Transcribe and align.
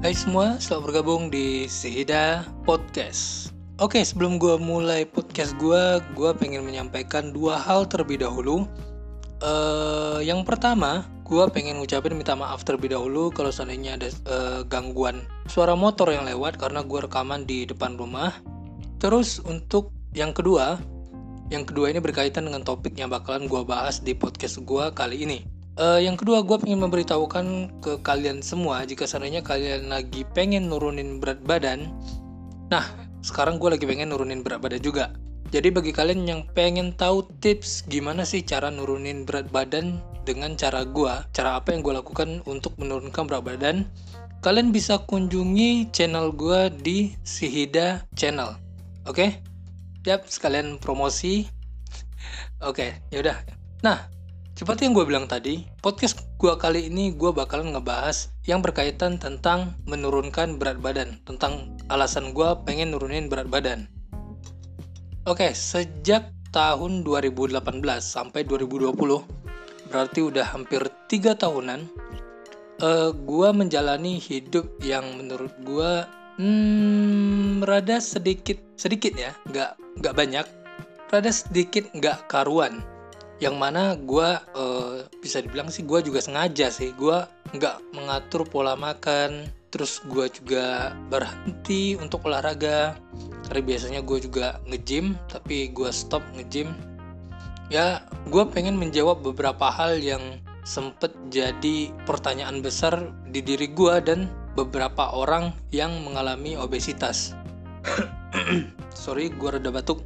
Hai 0.00 0.16
semua, 0.16 0.56
selamat 0.56 0.84
bergabung 0.88 1.28
di 1.28 1.68
Sehida 1.68 2.48
Podcast. 2.64 3.52
Oke, 3.76 4.00
sebelum 4.00 4.40
gue 4.40 4.56
mulai 4.56 5.04
podcast 5.04 5.52
gue, 5.60 6.00
gue 6.16 6.30
pengen 6.40 6.64
menyampaikan 6.64 7.36
dua 7.36 7.60
hal 7.60 7.84
terlebih 7.84 8.24
dahulu. 8.24 8.64
Uh, 9.44 10.24
yang 10.24 10.40
pertama, 10.40 11.04
gue 11.28 11.44
pengen 11.52 11.84
ngucapin 11.84 12.16
minta 12.16 12.32
maaf 12.32 12.64
terlebih 12.64 12.96
dahulu 12.96 13.28
kalau 13.28 13.52
seandainya 13.52 14.00
ada 14.00 14.08
uh, 14.24 14.60
gangguan 14.64 15.20
suara 15.52 15.76
motor 15.76 16.08
yang 16.08 16.24
lewat 16.24 16.56
karena 16.56 16.80
gue 16.80 17.04
rekaman 17.04 17.44
di 17.44 17.68
depan 17.68 18.00
rumah. 18.00 18.32
Terus 19.04 19.36
untuk 19.44 19.92
yang 20.16 20.32
kedua, 20.32 20.80
yang 21.52 21.68
kedua 21.68 21.92
ini 21.92 22.00
berkaitan 22.00 22.48
dengan 22.48 22.64
topik 22.64 22.96
yang 22.96 23.12
bakalan 23.12 23.44
gue 23.44 23.68
bahas 23.68 24.00
di 24.00 24.16
podcast 24.16 24.64
gue 24.64 24.84
kali 24.96 25.28
ini. 25.28 25.59
Uh, 25.78 26.02
yang 26.02 26.18
kedua, 26.18 26.42
gue 26.42 26.58
pengen 26.58 26.82
memberitahukan 26.82 27.46
ke 27.78 28.02
kalian 28.02 28.42
semua 28.42 28.82
jika 28.82 29.06
seandainya 29.06 29.44
kalian 29.44 29.86
lagi 29.86 30.26
pengen 30.34 30.66
nurunin 30.66 31.22
berat 31.22 31.38
badan. 31.46 31.94
Nah, 32.74 32.84
sekarang 33.22 33.62
gue 33.62 33.78
lagi 33.78 33.86
pengen 33.86 34.10
nurunin 34.10 34.42
berat 34.42 34.60
badan 34.60 34.82
juga. 34.82 35.14
Jadi 35.50 35.74
bagi 35.74 35.90
kalian 35.90 36.26
yang 36.30 36.42
pengen 36.54 36.94
tahu 36.94 37.26
tips 37.42 37.82
gimana 37.90 38.22
sih 38.22 38.42
cara 38.42 38.70
nurunin 38.70 39.26
berat 39.26 39.50
badan 39.50 39.98
dengan 40.22 40.54
cara 40.54 40.86
gue, 40.86 41.10
cara 41.34 41.58
apa 41.58 41.74
yang 41.74 41.82
gue 41.82 41.94
lakukan 41.96 42.38
untuk 42.46 42.78
menurunkan 42.78 43.26
berat 43.26 43.42
badan, 43.42 43.76
kalian 44.46 44.70
bisa 44.70 45.02
kunjungi 45.10 45.90
channel 45.90 46.30
gue 46.30 46.70
di 46.82 47.18
Sihida 47.26 48.06
Channel. 48.14 48.54
Oke? 49.10 49.16
Okay? 49.16 49.30
Yap, 50.06 50.24
sekalian 50.30 50.80
promosi. 50.80 51.50
Oke, 52.60 52.72
okay, 52.72 52.90
yaudah. 53.12 53.36
Nah, 53.84 54.08
seperti 54.58 54.86
yang 54.86 54.94
gue 54.98 55.06
bilang 55.06 55.26
tadi, 55.30 55.62
podcast 55.78 56.26
gue 56.36 56.52
kali 56.58 56.90
ini 56.90 57.14
gue 57.14 57.30
bakalan 57.30 57.70
ngebahas 57.72 58.34
yang 58.50 58.60
berkaitan 58.60 59.16
tentang 59.16 59.78
menurunkan 59.86 60.58
berat 60.58 60.82
badan, 60.82 61.22
tentang 61.22 61.78
alasan 61.86 62.34
gue 62.34 62.48
pengen 62.66 62.90
nurunin 62.90 63.30
berat 63.30 63.46
badan. 63.46 63.86
Oke, 65.30 65.54
sejak 65.54 66.34
tahun 66.50 67.06
2018 67.06 67.62
sampai 68.02 68.42
2020, 68.42 68.98
berarti 69.94 70.20
udah 70.24 70.46
hampir 70.50 70.82
tiga 71.06 71.38
tahunan, 71.38 71.86
uh, 72.82 72.84
eh, 72.84 73.10
gue 73.14 73.48
menjalani 73.54 74.18
hidup 74.18 74.66
yang 74.82 75.06
menurut 75.14 75.54
gue 75.62 75.92
hmm, 76.42 77.62
rada 77.62 78.02
sedikit 78.02 78.58
sedikit 78.74 79.14
ya, 79.14 79.30
nggak 79.46 79.78
nggak 80.02 80.14
banyak, 80.18 80.46
rada 81.14 81.30
sedikit 81.30 81.86
nggak 81.94 82.26
karuan 82.26 82.82
yang 83.40 83.56
mana 83.56 83.96
gue 83.96 84.28
uh, 84.36 85.08
bisa 85.24 85.40
dibilang 85.40 85.72
sih 85.72 85.82
gue 85.88 86.04
juga 86.04 86.20
sengaja 86.20 86.68
sih. 86.68 86.92
Gue 86.92 87.24
nggak 87.56 87.96
mengatur 87.96 88.44
pola 88.44 88.76
makan 88.76 89.48
terus 89.72 90.04
gue 90.04 90.28
juga 90.28 90.92
berhenti 91.08 91.96
untuk 91.96 92.28
olahraga. 92.28 93.00
Karena 93.48 93.62
biasanya 93.64 94.00
gue 94.04 94.18
juga 94.20 94.60
nge-gym 94.68 95.16
tapi 95.32 95.72
gue 95.72 95.88
stop 95.88 96.20
nge-gym. 96.36 96.68
Ya 97.72 98.04
gue 98.28 98.44
pengen 98.52 98.76
menjawab 98.76 99.24
beberapa 99.24 99.72
hal 99.72 99.96
yang 100.04 100.44
sempet 100.68 101.16
jadi 101.32 101.88
pertanyaan 102.04 102.60
besar 102.60 103.08
di 103.32 103.40
diri 103.40 103.72
gue 103.72 104.04
dan 104.04 104.28
beberapa 104.52 105.16
orang 105.16 105.56
yang 105.72 105.96
mengalami 106.04 106.60
obesitas. 106.60 107.32
Sorry 108.92 109.32
gue 109.32 109.48
rada 109.48 109.72
batuk. 109.72 110.04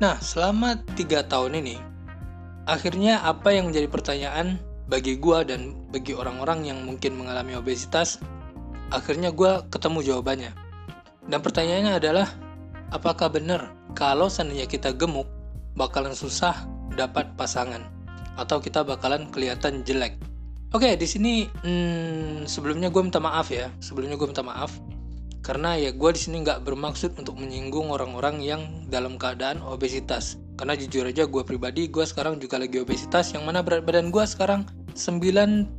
Nah 0.00 0.16
selama 0.24 0.80
tiga 0.96 1.20
tahun 1.20 1.60
ini 1.60 1.95
Akhirnya 2.66 3.22
apa 3.22 3.54
yang 3.54 3.70
menjadi 3.70 3.86
pertanyaan 3.86 4.58
bagi 4.90 5.14
gue 5.14 5.38
dan 5.46 5.78
bagi 5.94 6.18
orang-orang 6.18 6.66
yang 6.66 6.82
mungkin 6.82 7.14
mengalami 7.14 7.54
obesitas, 7.54 8.18
akhirnya 8.90 9.30
gue 9.30 9.62
ketemu 9.70 10.02
jawabannya. 10.02 10.52
Dan 11.30 11.46
pertanyaannya 11.46 11.94
adalah, 11.94 12.26
apakah 12.90 13.30
benar 13.30 13.70
kalau 13.94 14.26
seandainya 14.26 14.66
kita 14.66 14.90
gemuk, 14.90 15.30
bakalan 15.78 16.10
susah 16.10 16.66
dapat 16.98 17.30
pasangan? 17.38 17.86
Atau 18.34 18.58
kita 18.58 18.82
bakalan 18.82 19.30
kelihatan 19.30 19.86
jelek? 19.86 20.18
Oke, 20.74 20.98
di 20.98 21.06
sini 21.06 21.46
hmm, 21.46 22.50
sebelumnya 22.50 22.90
gue 22.90 22.98
minta 22.98 23.22
maaf 23.22 23.46
ya. 23.54 23.70
Sebelumnya 23.78 24.18
gue 24.18 24.26
minta 24.26 24.42
maaf 24.42 24.74
karena 25.46 25.78
ya 25.78 25.94
gue 25.94 26.10
di 26.10 26.18
sini 26.18 26.42
nggak 26.42 26.66
bermaksud 26.66 27.14
untuk 27.22 27.38
menyinggung 27.38 27.94
orang-orang 27.94 28.42
yang 28.42 28.66
dalam 28.90 29.14
keadaan 29.14 29.62
obesitas 29.62 30.42
karena 30.56 30.72
jujur 30.72 31.04
aja 31.04 31.28
gue 31.28 31.42
pribadi 31.44 31.86
gue 31.86 32.04
sekarang 32.04 32.40
juga 32.40 32.56
lagi 32.56 32.80
obesitas. 32.80 33.30
Yang 33.36 33.44
mana 33.44 33.60
berat 33.60 33.84
badan 33.84 34.08
gue 34.08 34.24
sekarang 34.24 34.64
98 34.96 35.76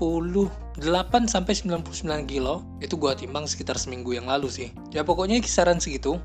sampai 1.26 1.54
99 1.58 2.30
kilo. 2.30 2.62
Itu 2.78 2.96
gue 3.02 3.12
timbang 3.18 3.50
sekitar 3.50 3.82
seminggu 3.82 4.14
yang 4.14 4.30
lalu 4.30 4.48
sih. 4.54 4.70
Ya 4.94 5.02
pokoknya 5.02 5.42
kisaran 5.42 5.82
segitu 5.82 6.22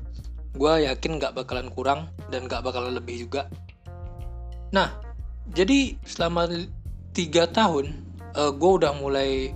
gue 0.53 0.73
yakin 0.85 1.17
nggak 1.17 1.33
bakalan 1.33 1.73
kurang 1.73 2.13
dan 2.29 2.45
nggak 2.45 2.61
bakalan 2.61 2.93
lebih 2.93 3.25
juga. 3.25 3.49
Nah 4.69 4.93
jadi 5.51 5.97
selama 6.05 6.45
tiga 7.17 7.49
tahun 7.49 7.89
uh, 8.37 8.49
eh, 8.49 8.51
gue 8.53 8.71
udah 8.77 8.93
mulai 9.01 9.49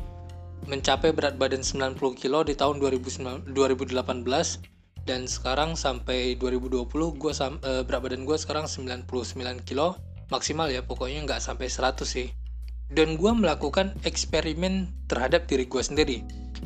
mencapai 0.65 1.13
berat 1.13 1.37
badan 1.37 1.61
90 1.61 2.01
kilo 2.17 2.41
di 2.43 2.57
tahun 2.57 2.81
2018 2.81 3.53
dan 5.07 5.23
sekarang 5.23 5.79
sampai 5.79 6.35
2020 6.35 6.83
gue 6.91 7.31
uh, 7.31 7.81
berat 7.87 8.01
badan 8.03 8.27
gue 8.27 8.35
sekarang 8.35 8.67
99 8.67 9.07
kilo 9.63 9.95
maksimal 10.27 10.67
ya 10.67 10.83
pokoknya 10.83 11.23
nggak 11.23 11.39
sampai 11.39 11.71
100 11.71 12.03
sih. 12.03 12.27
Dan 12.87 13.19
gue 13.19 13.31
melakukan 13.31 13.95
eksperimen 14.07 14.87
terhadap 15.11 15.47
diri 15.47 15.67
gue 15.67 15.83
sendiri. 15.83 16.17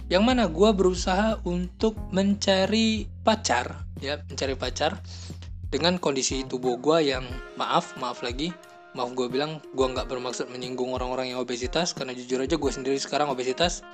Yang 0.09 0.24
mana 0.25 0.44
gue 0.50 0.69
berusaha 0.74 1.41
untuk 1.46 1.97
mencari 2.09 3.06
pacar 3.22 3.85
ya 4.01 4.18
mencari 4.25 4.57
pacar 4.57 4.97
dengan 5.69 6.01
kondisi 6.01 6.41
tubuh 6.41 6.81
gue 6.81 7.13
yang 7.13 7.24
maaf 7.56 7.94
maaf 8.01 8.25
lagi 8.25 8.50
maaf 8.91 9.16
gue 9.16 9.28
bilang 9.31 9.63
gue 9.72 9.88
nggak 9.88 10.09
bermaksud 10.12 10.51
menyinggung 10.51 10.91
orang-orang 10.91 11.31
yang 11.31 11.40
obesitas 11.40 11.96
karena 11.96 12.12
jujur 12.12 12.44
aja 12.44 12.59
gue 12.59 12.72
sendiri 12.72 12.97
sekarang 12.97 13.31
obesitas. 13.31 13.85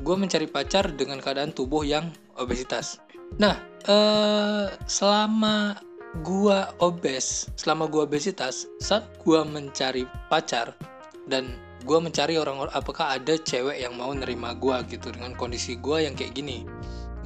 Gue 0.00 0.16
mencari 0.16 0.48
pacar 0.48 0.88
dengan 0.96 1.20
keadaan 1.20 1.52
tubuh 1.52 1.84
yang 1.84 2.10
obesitas. 2.40 2.98
Nah 3.36 3.71
eh, 3.88 4.66
selama 4.86 5.78
gue 6.20 6.58
obes 6.84 7.48
selama 7.56 7.88
gue 7.88 8.04
obesitas 8.04 8.68
saat 8.84 9.08
gue 9.24 9.40
mencari 9.48 10.04
pacar 10.28 10.76
dan 11.24 11.56
gue 11.82 11.98
mencari 11.98 12.38
orang-orang 12.38 12.70
apakah 12.72 13.18
ada 13.18 13.34
cewek 13.34 13.82
yang 13.82 13.98
mau 13.98 14.14
nerima 14.14 14.54
gue 14.54 14.74
gitu 14.86 15.10
dengan 15.10 15.34
kondisi 15.34 15.74
gue 15.78 16.06
yang 16.06 16.14
kayak 16.14 16.34
gini. 16.38 16.62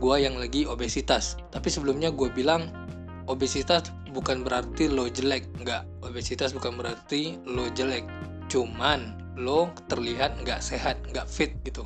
Gue 0.00 0.21
yang 0.21 0.37
lagi 0.37 0.69
obesitas. 0.69 1.37
Tapi 1.53 1.69
sebelumnya 1.69 2.12
gue 2.12 2.28
bilang 2.33 2.69
obesitas 3.28 3.93
bukan 4.12 4.44
berarti 4.44 4.88
lo 4.88 5.09
jelek. 5.09 5.49
Nggak 5.61 5.84
obesitas 6.05 6.56
bukan 6.56 6.77
berarti 6.77 7.37
lo 7.44 7.69
jelek. 7.73 8.05
Cuman 8.49 9.17
lo 9.37 9.73
terlihat 9.93 10.41
nggak 10.41 10.61
sehat 10.65 11.00
nggak 11.12 11.28
fit 11.28 11.53
gitu. 11.65 11.84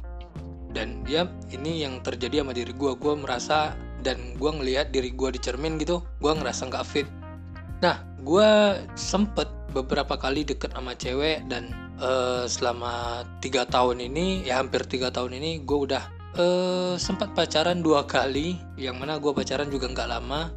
Dan 0.71 1.03
ya 1.11 1.27
ini 1.51 1.83
yang 1.83 1.99
terjadi 2.07 2.47
sama 2.47 2.55
diri 2.55 2.71
gue 2.71 2.93
gue 2.95 3.15
merasa 3.19 3.75
dan 4.01 4.37
gue 4.37 4.51
ngelihat 4.51 4.93
diri 4.93 5.13
gue 5.13 5.29
di 5.37 5.41
cermin 5.41 5.77
gitu 5.77 6.05
gue 6.21 6.33
ngerasa 6.33 6.69
nggak 6.69 6.87
fit. 6.87 7.09
Nah 7.81 8.03
gue 8.21 8.51
sempet 8.97 9.49
beberapa 9.73 10.19
kali 10.19 10.45
deket 10.45 10.75
sama 10.75 10.93
cewek 10.99 11.47
dan 11.47 11.71
uh, 12.03 12.45
selama 12.45 13.25
tiga 13.41 13.65
tahun 13.65 14.03
ini 14.03 14.45
ya 14.45 14.59
hampir 14.61 14.83
tiga 14.85 15.09
tahun 15.15 15.39
ini 15.39 15.63
gue 15.63 15.79
udah 15.89 16.03
uh, 16.37 16.95
sempat 17.01 17.33
pacaran 17.33 17.81
dua 17.81 18.05
kali. 18.05 18.59
Yang 18.77 18.97
mana 18.99 19.17
gue 19.17 19.33
pacaran 19.33 19.71
juga 19.71 19.89
nggak 19.89 20.11
lama 20.11 20.51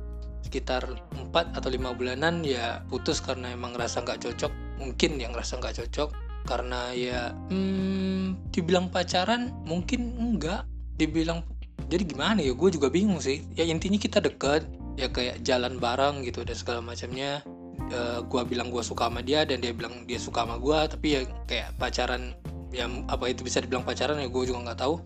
sekitar 0.43 0.83
4 1.15 1.55
atau 1.55 1.69
lima 1.71 1.95
bulanan 1.95 2.43
ya 2.43 2.83
putus 2.91 3.23
karena 3.23 3.55
emang 3.55 3.73
ngerasa 3.73 4.03
nggak 4.03 4.27
cocok. 4.27 4.51
Mungkin 4.83 5.21
yang 5.21 5.31
ngerasa 5.31 5.61
nggak 5.61 5.75
cocok 5.85 6.09
karena 6.43 6.91
ya 6.91 7.31
hmm, 7.47 8.51
dibilang 8.51 8.91
pacaran 8.91 9.53
mungkin 9.63 10.19
enggak. 10.19 10.67
Dibilang 10.93 11.41
jadi 11.89 12.03
gimana 12.07 12.39
ya 12.41 12.53
gue 12.55 12.69
juga 12.73 12.87
bingung 12.89 13.19
sih. 13.19 13.45
Ya 13.53 13.67
intinya 13.67 13.99
kita 13.99 14.23
deket 14.23 14.65
ya 14.97 15.09
kayak 15.09 15.41
jalan 15.41 15.77
bareng 15.77 16.25
gitu 16.25 16.41
dan 16.45 16.55
segala 16.57 16.79
macamnya. 16.81 17.43
Uh, 17.89 18.21
gue 18.25 18.41
bilang 18.47 18.69
gue 18.69 18.81
suka 18.85 19.09
sama 19.09 19.25
dia 19.25 19.43
dan 19.43 19.59
dia 19.59 19.73
bilang 19.73 20.05
dia 20.05 20.21
suka 20.21 20.45
sama 20.45 20.61
gue 20.61 20.77
tapi 20.87 21.07
ya 21.19 21.21
kayak 21.49 21.73
pacaran 21.81 22.37
yang 22.69 23.05
apa 23.09 23.33
itu 23.33 23.41
bisa 23.41 23.59
dibilang 23.61 23.81
pacaran 23.81 24.17
ya 24.21 24.29
gue 24.29 24.43
juga 24.45 24.59
nggak 24.71 24.79
tahu. 24.79 25.01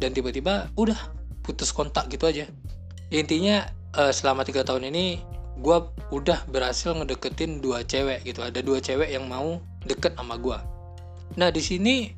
Dan 0.00 0.16
tiba-tiba 0.16 0.72
udah 0.74 0.98
putus 1.46 1.70
kontak 1.70 2.10
gitu 2.10 2.26
aja. 2.26 2.48
Ya, 3.12 3.16
intinya 3.20 3.68
uh, 3.94 4.10
selama 4.10 4.42
tiga 4.42 4.64
tahun 4.66 4.88
ini 4.90 5.22
gue 5.62 5.78
udah 6.10 6.48
berhasil 6.48 6.96
ngedeketin 6.96 7.60
dua 7.60 7.84
cewek 7.84 8.24
gitu. 8.26 8.42
Ada 8.42 8.64
dua 8.64 8.80
cewek 8.80 9.12
yang 9.12 9.28
mau 9.28 9.60
deket 9.86 10.14
sama 10.14 10.38
gue 10.38 10.58
nah 11.32 11.48
di 11.48 11.62
sini 11.64 12.12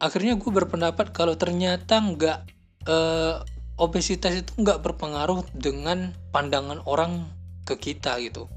akhirnya 0.00 0.38
gue 0.40 0.50
berpendapat 0.50 1.12
kalau 1.12 1.36
ternyata 1.36 2.00
nggak 2.00 2.57
uh, 2.88 3.44
obesitas 3.78 4.34
itu 4.34 4.50
nggak 4.58 4.82
berpengaruh 4.82 5.46
dengan 5.54 6.10
pandangan 6.34 6.82
orang 6.88 7.28
ke 7.62 7.78
kita 7.78 8.18
gitu. 8.24 8.50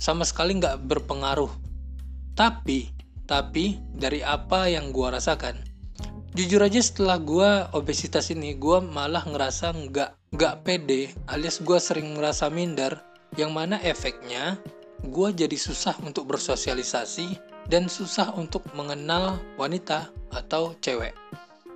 Sama 0.00 0.24
sekali 0.26 0.56
nggak 0.58 0.88
berpengaruh. 0.88 1.52
Tapi 2.34 2.90
tapi 3.30 3.78
dari 3.94 4.26
apa 4.26 4.66
yang 4.66 4.90
gue 4.90 5.06
rasakan? 5.06 5.62
Jujur 6.34 6.62
aja 6.66 6.82
setelah 6.82 7.18
gue 7.20 7.50
obesitas 7.74 8.30
ini 8.34 8.58
gue 8.58 8.82
malah 8.82 9.22
ngerasa 9.22 9.70
nggak 9.70 10.34
nggak 10.34 10.62
pede 10.62 11.10
alias 11.26 11.58
gue 11.58 11.74
sering 11.82 12.14
ngerasa 12.14 12.46
minder 12.54 13.02
yang 13.34 13.50
mana 13.50 13.82
efeknya 13.82 14.54
gue 15.02 15.28
jadi 15.34 15.58
susah 15.58 15.98
untuk 16.06 16.30
bersosialisasi 16.30 17.34
dan 17.66 17.90
susah 17.90 18.30
untuk 18.38 18.62
mengenal 18.78 19.42
wanita 19.58 20.06
atau 20.30 20.78
cewek 20.78 21.18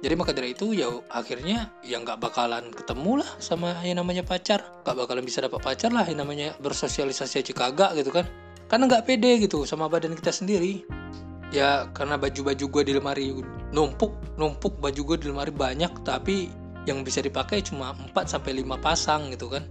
jadi 0.05 0.21
maka 0.21 0.37
dari 0.37 0.53
itu 0.53 0.77
ya 0.77 0.91
akhirnya 1.09 1.73
ya 1.81 1.97
nggak 1.97 2.21
bakalan 2.21 2.69
ketemu 2.77 3.25
lah 3.25 3.31
sama 3.41 3.73
yang 3.87 4.05
namanya 4.05 4.21
pacar. 4.21 4.61
Nggak 4.85 4.97
bakalan 5.01 5.25
bisa 5.25 5.41
dapat 5.41 5.61
pacar 5.65 5.97
lah 5.97 6.05
yang 6.05 6.21
namanya 6.21 6.53
bersosialisasi 6.61 7.41
aja 7.41 7.53
kagak 7.57 7.97
gitu 7.97 8.13
kan. 8.13 8.29
Karena 8.69 8.85
nggak 8.91 9.09
pede 9.09 9.41
gitu 9.41 9.65
sama 9.65 9.89
badan 9.89 10.13
kita 10.13 10.29
sendiri. 10.29 10.85
Ya 11.49 11.89
karena 11.97 12.21
baju-baju 12.21 12.65
gue 12.69 12.83
di 12.85 12.93
lemari 12.93 13.33
numpuk 13.73 14.13
numpuk 14.37 14.77
baju 14.77 15.01
gue 15.15 15.17
di 15.25 15.27
lemari 15.33 15.53
banyak. 15.55 16.05
Tapi 16.05 16.53
yang 16.85 17.01
bisa 17.01 17.25
dipakai 17.25 17.65
cuma 17.65 17.97
4 17.97 18.29
sampai 18.29 18.61
5 18.61 18.77
pasang 18.85 19.33
gitu 19.33 19.49
kan. 19.49 19.65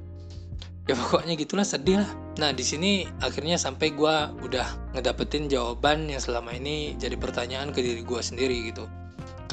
Ya 0.89 0.97
pokoknya 0.97 1.37
gitulah 1.37 1.67
sedih 1.67 2.01
lah. 2.01 2.09
Nah 2.41 2.49
di 2.57 2.65
sini 2.65 3.05
akhirnya 3.21 3.61
sampai 3.61 3.93
gue 3.93 4.15
udah 4.41 4.97
ngedapetin 4.97 5.45
jawaban 5.45 6.09
yang 6.09 6.17
selama 6.17 6.57
ini 6.57 6.97
jadi 6.97 7.13
pertanyaan 7.21 7.69
ke 7.69 7.85
diri 7.85 8.01
gue 8.01 8.17
sendiri 8.17 8.73
gitu 8.73 8.89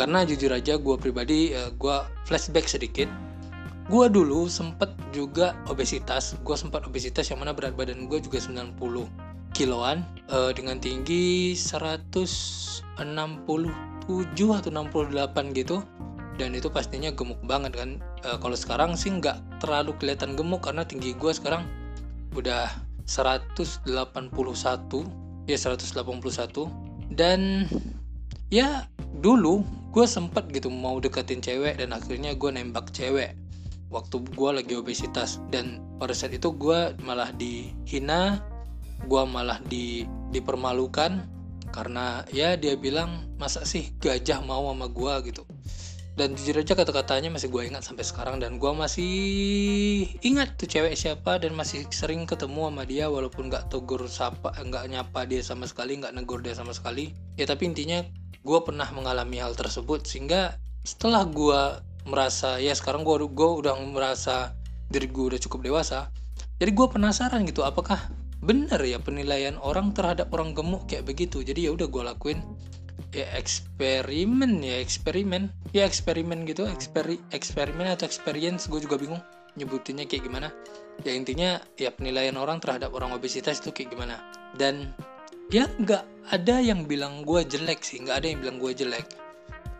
karena 0.01 0.25
jujur 0.25 0.49
aja 0.49 0.81
gue 0.81 0.97
pribadi 0.97 1.53
uh, 1.53 1.69
eh, 1.69 1.71
gue 1.77 1.97
flashback 2.25 2.65
sedikit. 2.65 3.05
Gue 3.93 4.09
dulu 4.09 4.49
sempet 4.49 4.89
juga 5.13 5.53
obesitas. 5.69 6.41
Gue 6.41 6.57
sempat 6.57 6.89
obesitas 6.89 7.29
yang 7.29 7.45
mana 7.45 7.53
berat 7.53 7.77
badan 7.77 8.09
gue 8.09 8.17
juga 8.17 8.41
90 8.41 8.81
kiloan 9.53 10.09
uh, 10.33 10.57
dengan 10.57 10.81
tinggi 10.81 11.53
167 11.53 12.81
atau 14.09 14.71
68 14.73 15.53
gitu. 15.53 15.85
Dan 16.41 16.57
itu 16.57 16.73
pastinya 16.73 17.13
gemuk 17.13 17.45
banget 17.45 17.77
kan. 17.77 18.01
Uh, 18.25 18.41
kalau 18.41 18.57
sekarang 18.57 18.97
sih 18.97 19.13
nggak 19.13 19.37
terlalu 19.61 19.93
kelihatan 20.01 20.33
gemuk 20.33 20.65
karena 20.65 20.81
tinggi 20.89 21.13
gue 21.13 21.33
sekarang 21.37 21.69
udah 22.33 22.73
181 23.05 23.85
ya 25.45 25.59
181 25.59 27.13
dan 27.13 27.69
ya 28.51 28.90
dulu 29.19 29.67
gue 29.91 30.07
sempet 30.07 30.47
gitu 30.55 30.71
mau 30.71 31.03
deketin 31.03 31.43
cewek 31.43 31.83
dan 31.83 31.91
akhirnya 31.91 32.39
gue 32.39 32.51
nembak 32.55 32.95
cewek. 32.95 33.35
Waktu 33.91 34.23
gue 34.23 34.51
lagi 34.55 34.75
obesitas 34.79 35.43
dan 35.51 35.83
pada 35.99 36.15
saat 36.15 36.31
itu 36.31 36.55
gue 36.55 36.95
malah 37.03 37.35
dihina 37.35 38.39
gue 39.09 39.23
malah 39.25 39.59
di 39.65 40.05
dipermalukan 40.31 41.25
karena 41.71 42.27
ya 42.35 42.59
dia 42.59 42.75
bilang 42.75 43.31
masa 43.39 43.63
sih 43.63 43.95
gajah 44.03 44.43
mau 44.43 44.69
sama 44.71 44.91
gue 44.91 45.33
gitu. 45.33 45.43
Dan 46.19 46.37
jujur 46.37 46.61
aja 46.61 46.77
kata-katanya 46.77 47.33
masih 47.33 47.49
gue 47.49 47.71
ingat 47.71 47.87
sampai 47.87 48.05
sekarang 48.05 48.43
dan 48.43 48.61
gue 48.61 48.73
masih 48.75 49.15
ingat 50.21 50.59
tuh 50.61 50.69
cewek 50.69 50.93
siapa 50.93 51.41
dan 51.41 51.57
masih 51.57 51.87
sering 51.95 52.29
ketemu 52.29 52.69
sama 52.69 52.83
dia 52.85 53.07
walaupun 53.09 53.49
nggak 53.49 53.73
tegur 53.73 54.05
sapa 54.11 54.53
nggak 54.53 54.91
nyapa 54.91 55.25
dia 55.25 55.41
sama 55.41 55.65
sekali 55.65 55.97
nggak 55.97 56.13
negur 56.13 56.43
dia 56.45 56.53
sama 56.53 56.77
sekali. 56.77 57.15
Ya 57.41 57.49
tapi 57.49 57.71
intinya 57.71 58.05
gue 58.41 58.59
pernah 58.65 58.89
mengalami 58.93 59.41
hal 59.41 59.53
tersebut 59.53 60.09
sehingga 60.09 60.57
setelah 60.87 61.29
gue 61.29 61.61
merasa 62.09 62.57
ya 62.57 62.73
sekarang 62.73 63.05
gue 63.05 63.29
gue 63.29 63.51
udah 63.65 63.77
merasa 63.85 64.57
diri 64.89 65.07
gue 65.07 65.37
udah 65.37 65.41
cukup 65.41 65.61
dewasa 65.61 66.09
jadi 66.61 66.77
gue 66.77 66.87
penasaran 66.93 67.45
gitu 67.49 67.65
apakah 67.65 68.13
bener 68.41 68.81
ya 68.81 69.01
penilaian 69.01 69.61
orang 69.61 69.93
terhadap 69.93 70.33
orang 70.33 70.57
gemuk 70.57 70.89
kayak 70.89 71.09
begitu? 71.09 71.45
Jadi 71.45 71.69
ya 71.69 71.71
udah 71.73 71.89
gue 71.89 72.03
lakuin 72.05 72.41
ya 73.17 73.27
eksperimen 73.37 74.61
ya 74.61 74.77
eksperimen 74.79 75.51
ya 75.73 75.83
eksperimen 75.89 76.47
gitu 76.47 76.69
eksperi 76.69 77.19
eksperimen 77.35 77.89
atau 77.91 78.07
experience 78.07 78.71
gue 78.71 78.79
juga 78.79 79.01
bingung 79.01 79.25
nyebutinnya 79.57 80.05
kayak 80.05 80.29
gimana. 80.29 80.49
Ya 81.01 81.17
intinya 81.17 81.65
ya 81.81 81.93
penilaian 81.97 82.37
orang 82.37 82.61
terhadap 82.61 82.93
orang 82.93 83.17
obesitas 83.17 83.61
itu 83.65 83.73
kayak 83.73 83.97
gimana. 83.97 84.21
Dan 84.57 84.93
ya 85.51 85.67
nggak 85.67 86.31
ada 86.31 86.63
yang 86.63 86.87
bilang 86.87 87.27
gue 87.27 87.43
jelek 87.43 87.83
sih 87.83 87.99
nggak 87.99 88.23
ada 88.23 88.27
yang 88.31 88.39
bilang 88.39 88.57
gue 88.63 88.73
jelek. 88.75 89.07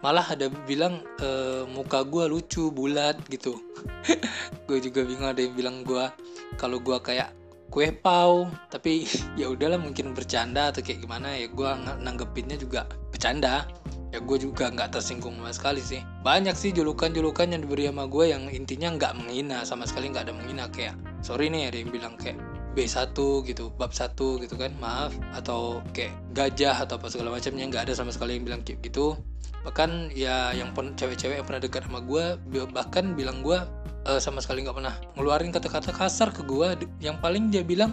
Malah 0.03 0.27
ada 0.33 0.51
bilang 0.67 1.05
e, 1.23 1.29
muka 1.71 2.03
gue 2.03 2.27
lucu 2.27 2.73
bulat 2.73 3.21
gitu. 3.29 3.61
Gue 4.67 4.79
juga 4.81 5.05
bingung 5.05 5.29
ada 5.29 5.43
yang 5.45 5.53
bilang 5.53 5.83
gue 5.83 6.09
kalau 6.57 6.81
gue 6.81 6.95
kayak 7.03 7.35
kue 7.69 7.91
pau 7.91 8.49
tapi 8.73 9.05
ya 9.41 9.51
udahlah 9.53 9.77
mungkin 9.77 10.17
bercanda 10.17 10.73
atau 10.73 10.81
kayak 10.81 11.05
gimana 11.05 11.37
ya 11.37 11.47
gue 11.53 11.71
nanggepinnya 12.01 12.57
juga 12.57 12.89
bercanda. 13.13 13.69
Ya 14.11 14.19
gue 14.19 14.39
juga 14.43 14.73
nggak 14.73 14.97
tersinggung 14.97 15.39
sama 15.39 15.53
sekali 15.53 15.83
sih. 15.85 16.01
Banyak 16.27 16.57
sih 16.57 16.75
julukan-julukan 16.75 17.53
yang 17.53 17.63
diberi 17.63 17.87
sama 17.87 18.09
gue 18.11 18.25
yang 18.33 18.49
intinya 18.51 18.91
nggak 18.97 19.13
menghina 19.21 19.63
sama 19.63 19.85
sekali 19.87 20.11
nggak 20.11 20.27
ada 20.27 20.35
menghina 20.35 20.65
kayak 20.73 20.97
sorry 21.21 21.47
nih 21.53 21.71
ada 21.71 21.79
yang 21.79 21.93
bilang 21.93 22.15
kayak 22.19 22.41
B1 22.77 23.17
gitu 23.47 23.75
bab 23.75 23.91
1 23.93 24.15
gitu 24.17 24.55
kan 24.55 24.73
maaf. 24.79 25.15
Atau 25.35 25.85
kayak 25.95 26.15
gajah 26.33 26.77
atau 26.87 26.97
apa 26.97 27.11
segala 27.11 27.35
macamnya 27.35 27.67
nggak 27.67 27.91
ada 27.91 27.95
sama 27.97 28.15
sekali 28.15 28.39
yang 28.39 28.45
bilang 28.47 28.63
kayak 28.63 28.81
gitu. 28.87 29.19
Bahkan 29.67 30.17
ya 30.17 30.57
yang 30.57 30.73
cewek-cewek 30.73 31.43
yang 31.43 31.47
pernah 31.47 31.63
dekat 31.63 31.85
sama 31.85 32.01
gue 32.01 32.41
bahkan 32.73 33.13
bilang 33.13 33.45
gue 33.45 33.61
uh, 34.09 34.21
sama 34.21 34.41
sekali 34.41 34.65
nggak 34.65 34.77
pernah 34.77 34.95
ngeluarin 35.19 35.53
kata-kata 35.53 35.93
kasar 35.93 36.33
ke 36.33 36.41
gue 36.47 36.89
yang 37.03 37.21
paling 37.21 37.53
dia 37.53 37.61
bilang 37.61 37.93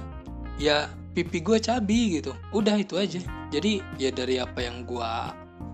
ya 0.55 0.87
pipi 1.11 1.43
gue 1.43 1.57
cabi 1.59 2.21
gitu. 2.21 2.31
Udah 2.55 2.77
itu 2.79 2.95
aja. 2.95 3.19
Jadi 3.51 3.83
ya 3.99 4.13
dari 4.13 4.39
apa 4.39 4.63
yang 4.63 4.87
gue 4.87 5.11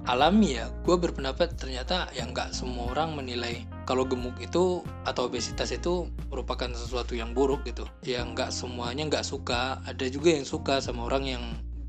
alami 0.03 0.59
ya 0.59 0.67
gue 0.83 0.95
berpendapat 1.00 1.55
ternyata 1.55 2.11
yang 2.11 2.35
nggak 2.35 2.51
semua 2.51 2.91
orang 2.91 3.15
menilai 3.15 3.63
kalau 3.83 4.07
gemuk 4.07 4.35
itu 4.39 4.83
atau 5.03 5.27
obesitas 5.27 5.71
itu 5.71 6.07
merupakan 6.31 6.71
sesuatu 6.71 7.13
yang 7.13 7.35
buruk 7.35 7.68
gitu. 7.68 7.83
Ya 8.03 8.24
nggak 8.24 8.51
semuanya 8.51 9.07
nggak 9.07 9.25
suka. 9.27 9.83
Ada 9.83 10.07
juga 10.07 10.35
yang 10.35 10.47
suka 10.47 10.80
sama 10.80 11.07
orang 11.07 11.24
yang 11.27 11.44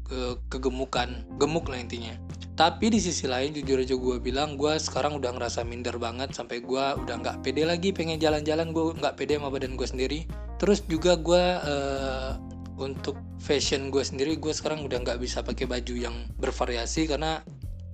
ke 0.04 0.36
kegemukan. 0.50 1.24
Gemuk 1.38 1.70
lah 1.70 1.78
intinya. 1.80 2.14
Tapi 2.54 2.94
di 2.94 3.02
sisi 3.02 3.26
lain 3.26 3.50
jujur 3.50 3.82
aja 3.82 3.98
gue 3.98 4.16
bilang 4.22 4.54
gue 4.54 4.78
sekarang 4.78 5.18
udah 5.18 5.34
ngerasa 5.34 5.66
minder 5.66 5.98
banget 5.98 6.30
sampai 6.34 6.62
gue 6.62 6.84
udah 7.02 7.16
nggak 7.18 7.42
pede 7.42 7.66
lagi 7.66 7.90
pengen 7.90 8.18
jalan-jalan. 8.18 8.70
Gue 8.70 8.94
nggak 8.94 9.14
pede 9.18 9.38
sama 9.38 9.50
badan 9.50 9.74
gue 9.74 9.88
sendiri. 9.88 10.20
Terus 10.62 10.82
juga 10.86 11.18
gue 11.18 11.44
uh, 11.62 12.38
untuk 12.78 13.18
fashion 13.38 13.90
gue 13.90 14.02
sendiri 14.02 14.34
gue 14.34 14.50
sekarang 14.50 14.82
udah 14.82 14.98
nggak 15.02 15.18
bisa 15.22 15.42
pakai 15.46 15.66
baju 15.70 15.94
yang 15.94 16.14
bervariasi 16.42 17.06
karena 17.06 17.42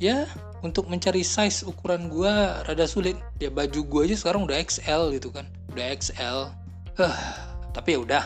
ya 0.01 0.25
untuk 0.65 0.89
mencari 0.89 1.21
size 1.21 1.63
ukuran 1.69 2.09
gue 2.09 2.33
rada 2.65 2.89
sulit. 2.89 3.21
Ya 3.39 3.53
baju 3.53 3.81
gue 3.85 4.03
aja 4.11 4.17
sekarang 4.17 4.49
udah 4.49 4.57
XL 4.59 5.13
gitu 5.15 5.29
kan. 5.31 5.47
Udah 5.71 5.87
XL 5.95 6.39
huh, 6.99 7.17
tapi 7.77 7.95
ya 7.95 8.01
udah. 8.01 8.25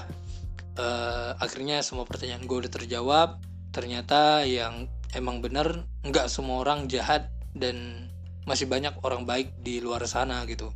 Uh, 0.74 1.38
akhirnya 1.38 1.78
semua 1.86 2.06
pertanyaan 2.06 2.46
gue 2.46 2.56
udah 2.64 2.72
terjawab. 2.72 3.42
Ternyata 3.74 4.46
yang 4.46 4.86
emang 5.14 5.42
bener 5.42 5.86
nggak 6.06 6.30
semua 6.30 6.62
orang 6.62 6.86
jahat 6.90 7.30
dan 7.54 8.08
masih 8.46 8.70
banyak 8.70 8.94
orang 9.02 9.26
baik 9.26 9.54
di 9.62 9.82
luar 9.82 10.06
sana 10.06 10.46
gitu. 10.46 10.70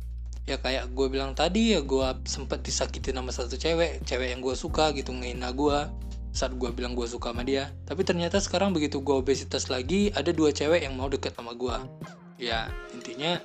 Ya 0.47 0.57
kayak 0.57 0.91
gue 0.95 1.07
bilang 1.11 1.35
tadi 1.37 1.75
ya 1.77 1.83
gue 1.83 2.07
sempet 2.27 2.63
disakitin 2.63 3.19
sama 3.19 3.31
satu 3.31 3.55
cewek. 3.55 4.03
Cewek 4.07 4.35
yang 4.35 4.41
gue 4.43 4.55
suka 4.55 4.91
gitu 4.95 5.11
ngehina 5.15 5.51
gue 5.55 5.79
saat 6.29 6.53
gue 6.55 6.69
bilang 6.71 6.93
gue 6.93 7.05
suka 7.09 7.33
sama 7.33 7.41
dia. 7.45 7.73
Tapi 7.85 8.05
ternyata 8.05 8.37
sekarang 8.37 8.73
begitu 8.75 9.01
gue 9.01 9.15
obesitas 9.15 9.67
lagi 9.67 10.13
ada 10.13 10.29
dua 10.29 10.53
cewek 10.53 10.85
yang 10.85 10.93
mau 10.95 11.09
deket 11.09 11.33
sama 11.35 11.53
gue 11.57 11.75
ya 12.39 12.71
intinya 12.95 13.35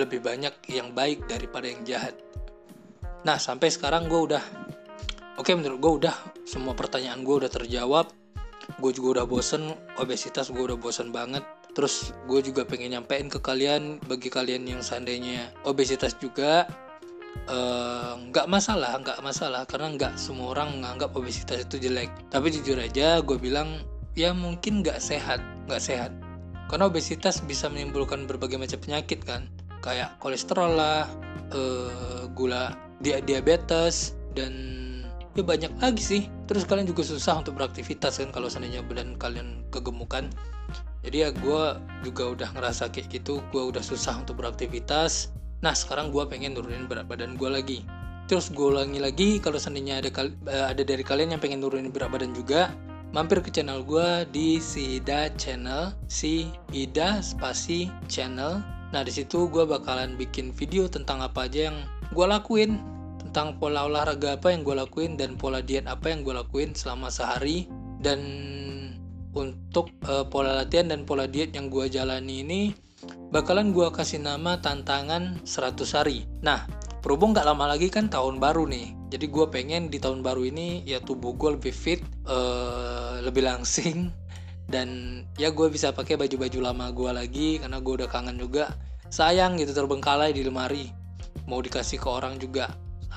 lebih 0.00 0.24
banyak 0.24 0.56
yang 0.72 0.96
baik 0.96 1.28
daripada 1.28 1.68
yang 1.68 1.84
jahat. 1.84 2.16
Nah 3.22 3.36
sampai 3.36 3.68
sekarang 3.68 4.08
gue 4.08 4.16
udah 4.32 4.40
oke 5.36 5.44
okay, 5.44 5.54
menurut 5.54 5.78
gue 5.78 5.92
udah 6.08 6.16
semua 6.48 6.72
pertanyaan 6.72 7.20
gue 7.20 7.36
udah 7.36 7.52
terjawab. 7.52 8.08
Gue 8.80 8.96
juga 8.96 9.20
udah 9.20 9.26
bosen 9.28 9.76
obesitas 10.00 10.48
gue 10.48 10.64
udah 10.64 10.80
bosen 10.80 11.12
banget. 11.12 11.44
Terus 11.76 12.16
gue 12.26 12.40
juga 12.40 12.64
pengen 12.64 12.96
nyampein 12.96 13.28
ke 13.28 13.38
kalian 13.38 14.00
bagi 14.08 14.32
kalian 14.32 14.64
yang 14.66 14.80
seandainya 14.80 15.52
obesitas 15.68 16.16
juga 16.16 16.66
nggak 18.30 18.46
uh, 18.46 18.50
masalah 18.50 18.98
nggak 19.00 19.18
masalah. 19.24 19.62
Karena 19.66 19.94
nggak 19.96 20.14
semua 20.20 20.54
orang 20.54 20.78
menganggap 20.78 21.14
obesitas 21.16 21.66
itu 21.66 21.80
jelek. 21.82 22.10
Tapi 22.30 22.52
jujur 22.54 22.78
aja 22.78 23.18
gue 23.22 23.38
bilang 23.40 23.82
ya 24.18 24.34
mungkin 24.34 24.82
nggak 24.82 24.98
sehat 24.98 25.40
nggak 25.66 25.82
sehat. 25.82 26.12
Karena 26.70 26.86
obesitas 26.86 27.42
bisa 27.42 27.66
menimbulkan 27.66 28.30
berbagai 28.30 28.58
macam 28.58 28.78
penyakit 28.78 29.26
kan. 29.26 29.50
Kayak 29.80 30.14
kolesterol 30.20 30.76
lah 30.76 31.08
uh, 31.56 32.28
gula 32.36 32.76
dia 33.00 33.18
diabetes 33.24 34.14
dan 34.36 34.52
ya 35.34 35.42
banyak 35.42 35.72
lagi 35.82 36.02
sih. 36.02 36.22
Terus 36.46 36.66
kalian 36.66 36.86
juga 36.86 37.02
susah 37.06 37.40
untuk 37.42 37.58
beraktivitas 37.58 38.20
kan 38.22 38.30
kalau 38.30 38.46
seandainya 38.46 38.84
badan 38.86 39.18
kalian 39.18 39.66
kegemukan. 39.74 40.30
Jadi 41.00 41.16
ya 41.24 41.32
gue 41.32 41.62
juga 42.04 42.24
udah 42.36 42.48
ngerasa 42.54 42.92
kayak 42.92 43.08
gitu. 43.08 43.40
Gue 43.50 43.72
udah 43.72 43.80
susah 43.80 44.20
untuk 44.20 44.38
beraktivitas 44.38 45.32
nah 45.60 45.76
sekarang 45.76 46.08
gue 46.12 46.24
pengen 46.28 46.56
nurunin 46.56 46.88
berat 46.88 47.08
badan 47.08 47.36
gue 47.36 47.48
lagi. 47.48 47.78
Terus 48.30 48.48
gue 48.54 48.62
ulangi 48.62 49.02
lagi 49.02 49.42
kalau 49.42 49.58
seandainya 49.58 50.00
ada 50.00 50.10
eh, 50.48 50.66
ada 50.70 50.82
dari 50.86 51.02
kalian 51.02 51.34
yang 51.34 51.42
pengen 51.42 51.60
nurunin 51.60 51.90
berat 51.90 52.14
badan 52.14 52.30
juga 52.32 52.70
mampir 53.10 53.42
ke 53.42 53.50
channel 53.50 53.82
gue 53.82 54.22
di 54.30 54.62
si 54.62 55.02
Ida 55.02 55.34
channel 55.34 55.90
si 56.06 56.50
Ida 56.70 57.18
spasi 57.20 57.90
channel. 58.06 58.62
Nah 58.90 59.02
di 59.02 59.10
situ 59.10 59.50
gue 59.50 59.66
bakalan 59.66 60.14
bikin 60.14 60.54
video 60.54 60.86
tentang 60.86 61.22
apa 61.22 61.50
aja 61.50 61.70
yang 61.70 61.78
gue 62.14 62.26
lakuin 62.26 62.78
tentang 63.18 63.58
pola 63.58 63.86
olahraga 63.86 64.38
apa 64.38 64.50
yang 64.50 64.66
gue 64.66 64.74
lakuin 64.74 65.14
dan 65.14 65.38
pola 65.38 65.62
diet 65.62 65.86
apa 65.86 66.10
yang 66.10 66.22
gue 66.22 66.34
lakuin 66.34 66.74
selama 66.74 67.10
sehari. 67.10 67.66
Dan 68.00 68.18
untuk 69.36 69.92
uh, 70.08 70.26
pola 70.26 70.64
latihan 70.64 70.90
dan 70.90 71.06
pola 71.06 71.30
diet 71.30 71.54
yang 71.54 71.70
gue 71.70 71.86
jalani 71.86 72.42
ini 72.42 72.62
bakalan 73.30 73.72
gue 73.72 73.88
kasih 73.92 74.20
nama 74.20 74.58
tantangan 74.58 75.42
100 75.44 75.96
hari. 75.96 76.26
Nah, 76.44 76.66
berhubung 77.00 77.32
gak 77.32 77.48
lama 77.48 77.70
lagi 77.70 77.88
kan 77.88 78.10
tahun 78.10 78.38
baru 78.42 78.66
nih. 78.66 78.96
Jadi 79.10 79.26
gue 79.26 79.46
pengen 79.50 79.90
di 79.90 79.98
tahun 79.98 80.22
baru 80.22 80.46
ini 80.46 80.86
ya 80.86 81.02
tubuh 81.02 81.34
gue 81.34 81.58
lebih 81.58 81.74
fit, 81.74 82.00
uh, 82.30 83.18
lebih 83.24 83.42
langsing, 83.42 84.14
dan 84.70 85.22
ya 85.34 85.50
gue 85.50 85.66
bisa 85.66 85.90
pakai 85.90 86.14
baju-baju 86.14 86.58
lama 86.62 86.86
gue 86.94 87.10
lagi 87.10 87.48
karena 87.58 87.78
gue 87.82 87.92
udah 88.04 88.08
kangen 88.08 88.38
juga. 88.38 88.70
Sayang 89.10 89.58
gitu 89.58 89.74
terbengkalai 89.74 90.30
di 90.30 90.46
lemari. 90.46 90.94
Mau 91.50 91.58
dikasih 91.58 91.98
ke 91.98 92.06
orang 92.06 92.38
juga 92.38 92.70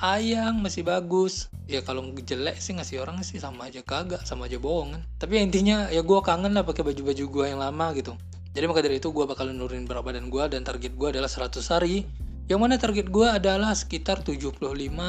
sayang 0.04 0.60
masih 0.60 0.84
bagus 0.84 1.48
ya 1.64 1.80
kalau 1.80 2.12
jelek 2.12 2.60
sih 2.60 2.76
ngasih 2.76 3.00
orang 3.00 3.24
sih 3.24 3.40
sama 3.40 3.72
aja 3.72 3.80
kagak 3.80 4.20
sama 4.28 4.50
aja 4.50 4.60
bohong 4.60 4.92
kan 4.92 5.02
tapi 5.16 5.40
ya 5.40 5.42
intinya 5.46 5.76
ya 5.88 6.04
gue 6.04 6.18
kangen 6.20 6.52
lah 6.52 6.66
pakai 6.66 6.84
baju 6.84 7.14
baju 7.14 7.24
gue 7.24 7.44
yang 7.48 7.62
lama 7.62 7.86
gitu 7.96 8.12
jadi 8.54 8.70
maka 8.70 8.86
dari 8.86 9.02
itu 9.02 9.10
gue 9.10 9.26
bakal 9.26 9.50
nurunin 9.50 9.82
berat 9.82 10.06
badan 10.06 10.30
gue 10.30 10.44
dan 10.46 10.62
target 10.62 10.94
gue 10.94 11.08
adalah 11.10 11.26
100 11.26 11.58
hari 11.74 12.06
yang 12.44 12.60
mana 12.60 12.76
target 12.76 13.08
gue 13.08 13.24
adalah 13.24 13.72
sekitar 13.72 14.20
75 14.20 14.60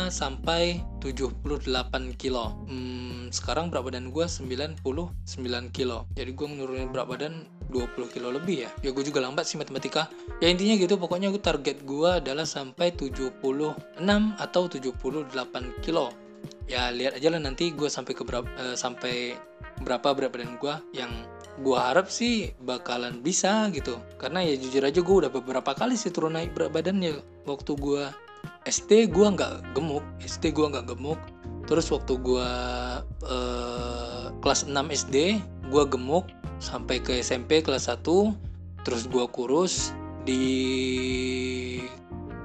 sampai 0.07 0.79
78 1.03 1.43
kilo. 2.15 2.55
Hmm, 2.63 3.27
sekarang 3.27 3.67
berat 3.67 3.91
badan 3.91 4.07
gue 4.07 4.23
99 4.23 4.79
kilo. 5.75 6.07
Jadi 6.15 6.31
gue 6.31 6.47
menurunin 6.47 6.95
berat 6.95 7.11
badan 7.11 7.43
20 7.75 8.07
kilo 8.15 8.31
lebih 8.31 8.63
ya. 8.63 8.69
Ya 8.79 8.95
gue 8.95 9.03
juga 9.03 9.19
lambat 9.19 9.51
sih 9.51 9.59
matematika. 9.59 10.07
Ya 10.39 10.47
intinya 10.47 10.79
gitu 10.79 10.95
pokoknya 10.95 11.27
gue 11.27 11.43
target 11.43 11.83
gue 11.83 12.23
adalah 12.23 12.47
sampai 12.47 12.95
76 12.95 13.35
atau 14.39 14.63
78 14.71 15.83
kilo. 15.83 16.15
Ya 16.71 16.87
lihat 16.95 17.19
aja 17.19 17.35
lah 17.35 17.43
nanti 17.43 17.75
gue 17.75 17.91
sampai 17.91 18.15
ke 18.15 18.23
berapa 18.23 18.47
uh, 18.55 18.79
sampai 18.79 19.35
berapa 19.83 20.15
berat 20.15 20.31
badan 20.31 20.55
gue 20.55 20.75
yang 20.95 21.11
gue 21.61 21.77
harap 21.77 22.11
sih 22.11 22.51
bakalan 22.63 23.23
bisa 23.23 23.71
gitu. 23.71 23.95
Karena 24.19 24.43
ya 24.43 24.59
jujur 24.59 24.83
aja 24.83 24.99
gue 24.99 25.15
udah 25.25 25.31
beberapa 25.31 25.71
kali 25.71 25.95
sih 25.95 26.11
turun 26.11 26.35
naik 26.35 26.51
berat 26.51 26.75
badannya. 26.75 27.23
Waktu 27.47 27.71
gue 27.79 28.03
SD 28.67 29.13
gue 29.13 29.27
nggak 29.27 29.77
gemuk. 29.77 30.03
SD 30.19 30.51
gue 30.51 30.65
nggak 30.67 30.91
gemuk. 30.91 31.19
Terus 31.65 31.87
waktu 31.89 32.19
gue 32.19 32.49
uh, 33.25 34.25
kelas 34.43 34.67
6 34.67 34.75
SD 34.75 35.39
gue 35.71 35.83
gemuk 35.87 36.27
sampai 36.59 36.99
ke 36.99 37.19
SMP 37.23 37.63
kelas 37.63 37.87
1 37.87 38.03
terus 38.83 39.03
gue 39.07 39.25
kurus. 39.31 39.95
Di 40.25 40.43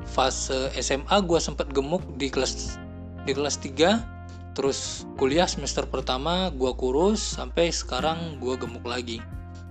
fase 0.05 0.69
SMA 0.79 1.17
gue 1.25 1.38
sempat 1.40 1.73
gemuk 1.73 2.05
di 2.21 2.29
kelas 2.29 2.76
di 3.25 3.33
kelas 3.33 3.57
3 3.62 4.20
terus 4.52 5.07
kuliah 5.16 5.47
semester 5.47 5.87
pertama 5.87 6.50
gue 6.50 6.73
kurus 6.75 7.21
sampai 7.21 7.71
sekarang 7.71 8.38
gue 8.42 8.54
gemuk 8.59 8.85
lagi. 8.85 9.23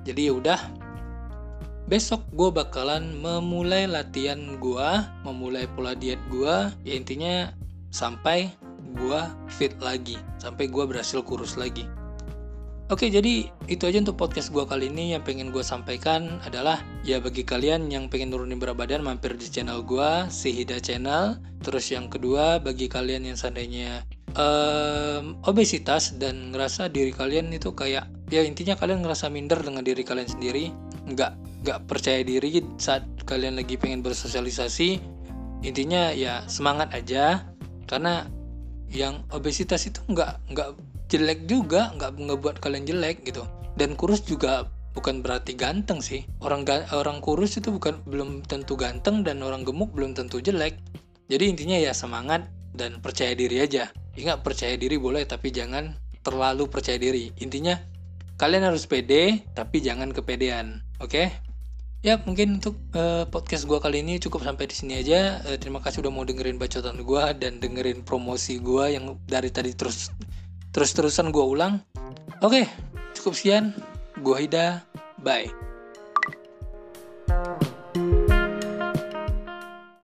Jadi 0.07 0.31
ya 0.31 0.33
udah 0.35 0.59
besok 1.89 2.21
gue 2.37 2.53
bakalan 2.53 3.17
memulai 3.17 3.89
latihan 3.89 4.61
gue 4.61 4.89
memulai 5.25 5.65
pola 5.73 5.97
diet 5.97 6.21
gue 6.29 6.69
ya 6.85 6.93
intinya 6.93 7.49
sampai 7.89 8.53
gue 8.93 9.21
fit 9.49 9.73
lagi 9.81 10.21
sampai 10.37 10.69
gue 10.69 10.83
berhasil 10.85 11.25
kurus 11.25 11.57
lagi. 11.57 11.89
Oke, 12.89 13.05
jadi 13.05 13.45
itu 13.69 13.85
aja 13.85 14.01
untuk 14.01 14.17
podcast 14.17 14.49
gue 14.49 14.65
kali 14.65 14.89
ini. 14.89 15.13
Yang 15.13 15.29
pengen 15.29 15.53
gue 15.53 15.61
sampaikan 15.61 16.41
adalah 16.41 16.81
ya 17.05 17.21
bagi 17.21 17.45
kalian 17.45 17.85
yang 17.85 18.09
pengen 18.09 18.33
nurunin 18.33 18.57
berat 18.57 18.81
badan 18.81 19.05
mampir 19.05 19.37
di 19.37 19.45
channel 19.45 19.85
gue, 19.85 20.25
Sihida 20.25 20.81
Channel. 20.81 21.37
Terus 21.61 21.93
yang 21.93 22.09
kedua 22.09 22.57
bagi 22.57 22.89
kalian 22.89 23.29
yang 23.29 23.37
seandainya 23.37 24.09
um, 24.37 25.37
obesitas 25.45 26.17
dan 26.17 26.53
ngerasa 26.53 26.91
diri 26.91 27.09
kalian 27.15 27.49
itu 27.53 27.73
kayak 27.73 28.05
ya 28.29 28.41
intinya 28.45 28.77
kalian 28.77 29.01
ngerasa 29.01 29.31
minder 29.31 29.57
dengan 29.61 29.81
diri 29.81 30.05
kalian 30.05 30.29
sendiri, 30.29 30.69
nggak 31.09 31.31
nggak 31.65 31.79
percaya 31.89 32.21
diri 32.21 32.61
saat 32.77 33.05
kalian 33.25 33.57
lagi 33.57 33.79
pengen 33.79 34.05
bersosialisasi. 34.05 35.01
Intinya 35.65 36.13
ya 36.13 36.45
semangat 36.45 36.93
aja. 36.95 37.45
Karena 37.89 38.29
yang 38.93 39.25
obesitas 39.33 39.89
itu 39.89 39.99
nggak 40.05 40.53
nggak 40.53 40.69
jelek 41.09 41.49
juga 41.49 41.89
nggak 41.97 42.21
ngebuat 42.21 42.55
kalian 42.61 42.85
jelek 42.85 43.25
gitu. 43.25 43.43
Dan 43.75 43.97
kurus 43.97 44.21
juga 44.23 44.69
bukan 44.93 45.25
berarti 45.25 45.57
ganteng 45.57 45.99
sih. 45.99 46.23
Orang 46.45 46.69
orang 46.93 47.19
kurus 47.19 47.57
itu 47.57 47.73
bukan 47.73 47.97
belum 48.05 48.45
tentu 48.45 48.77
ganteng 48.77 49.25
dan 49.25 49.41
orang 49.41 49.65
gemuk 49.65 49.89
belum 49.91 50.13
tentu 50.13 50.37
jelek. 50.39 50.77
Jadi 51.29 51.45
intinya 51.45 51.77
ya 51.77 51.93
semangat 51.93 52.49
dan 52.73 53.01
percaya 53.01 53.33
diri 53.33 53.61
aja 53.61 53.89
ingat 54.19 54.43
percaya 54.43 54.75
diri 54.75 54.99
boleh 54.99 55.23
tapi 55.23 55.49
jangan 55.55 55.95
terlalu 56.21 56.67
percaya 56.67 56.99
diri 56.99 57.31
intinya 57.39 57.79
kalian 58.35 58.67
harus 58.67 58.85
pede 58.85 59.43
tapi 59.55 59.79
jangan 59.79 60.11
kepedean 60.11 60.83
oke 60.99 61.09
okay? 61.09 61.27
ya 62.03 62.19
mungkin 62.23 62.59
untuk 62.63 62.79
uh, 62.95 63.27
podcast 63.27 63.67
gue 63.67 63.79
kali 63.79 64.03
ini 64.03 64.19
cukup 64.19 64.43
sampai 64.43 64.67
di 64.67 64.75
sini 64.75 64.93
aja 64.99 65.43
uh, 65.47 65.57
terima 65.59 65.79
kasih 65.83 66.03
udah 66.03 66.11
mau 66.11 66.23
dengerin 66.27 66.59
bacotan 66.59 67.03
gue 67.03 67.23
dan 67.39 67.59
dengerin 67.59 68.03
promosi 68.03 68.59
gue 68.59 68.95
yang 68.95 69.15
dari 69.27 69.51
tadi 69.51 69.75
terus 69.75 70.11
terus-terusan 70.73 71.33
gue 71.33 71.45
ulang. 71.45 71.81
Oke, 72.39 72.69
cukup 73.17 73.33
sekian. 73.35 73.73
Gue 74.19 74.45
Hida, 74.45 74.83
bye. 75.23 75.68